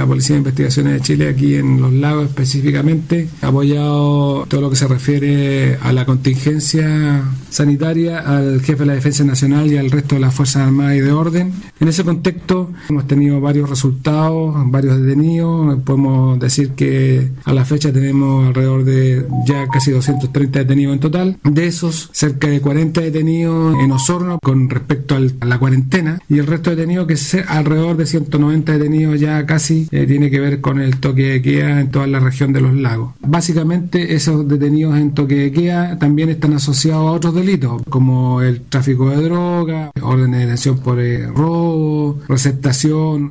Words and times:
la 0.00 0.06
Policía 0.06 0.36
de 0.36 0.38
Investigaciones 0.38 0.94
de 0.94 1.00
Chile 1.02 1.28
aquí 1.28 1.56
en 1.56 1.78
Los 1.78 1.92
Lagos 1.92 2.24
específicamente, 2.24 3.28
apoyado 3.42 4.46
todo 4.48 4.62
lo 4.62 4.70
que 4.70 4.76
se 4.76 4.88
refiere 4.88 5.76
a 5.82 5.92
la 5.92 6.06
contingencia 6.06 7.22
sanitaria, 7.50 8.20
al 8.20 8.62
jefe 8.62 8.80
de 8.80 8.86
la 8.86 8.94
Defensa 8.94 9.24
Nacional 9.24 9.70
y 9.70 9.76
al 9.76 9.90
resto 9.90 10.14
de 10.14 10.22
las 10.22 10.34
Fuerzas 10.34 10.62
Armadas 10.62 10.96
y 10.96 11.00
de 11.00 11.12
Orden. 11.12 11.52
En 11.80 11.88
ese 11.88 12.02
contexto 12.02 12.70
hemos 12.88 13.06
tenido 13.06 13.42
varios 13.42 13.68
resultados, 13.68 14.54
varios 14.70 15.00
detenidos. 15.02 15.78
Podemos 15.82 16.38
decir 16.40 16.70
que 16.70 17.30
a 17.44 17.52
la 17.52 17.66
fecha 17.66 17.92
tenemos 17.92 18.46
alrededor 18.46 18.84
de 18.84 19.26
ya 19.46 19.66
casi 19.68 19.90
230 19.90 20.60
detenidos 20.60 20.94
en 20.94 21.00
total. 21.00 21.38
De 21.44 21.66
esos, 21.66 22.08
cerca 22.12 22.48
de 22.48 22.62
40 22.62 23.02
detenidos 23.02 23.76
en 23.82 23.92
Osorno 23.92 24.38
con 24.42 24.70
respecto 24.70 25.16
a 25.16 25.46
la 25.46 25.58
cuarentena 25.58 26.20
y 26.28 26.38
el 26.38 26.46
resto 26.46 26.70
de 26.70 26.76
detenidos 26.76 27.06
que 27.06 27.14
es 27.14 27.34
alrededor 27.48 27.98
de 27.98 28.06
190 28.06 28.72
detenidos 28.72 29.20
ya 29.20 29.44
casi 29.44 29.88
eh, 29.90 30.06
tiene 30.06 30.30
que 30.30 30.40
ver 30.40 30.60
con 30.60 30.80
el 30.80 30.98
toque 30.98 31.24
de 31.24 31.42
queda 31.42 31.80
en 31.80 31.90
toda 31.90 32.06
la 32.06 32.20
región 32.20 32.52
de 32.52 32.60
los 32.60 32.74
lagos. 32.74 33.14
Básicamente 33.20 34.14
esos 34.14 34.46
detenidos 34.46 34.96
en 34.96 35.12
toque 35.12 35.36
de 35.36 35.52
queda 35.52 35.98
también 35.98 36.30
están 36.30 36.54
asociados 36.54 37.08
a 37.08 37.12
otros 37.12 37.34
delitos 37.34 37.82
como 37.88 38.40
el 38.42 38.62
tráfico 38.62 39.10
de 39.10 39.22
droga, 39.22 39.90
orden 40.00 40.32
de 40.32 40.38
detención 40.38 40.78
por 40.78 41.00
eh, 41.00 41.26
robo, 41.26 42.20
receptación 42.28 43.28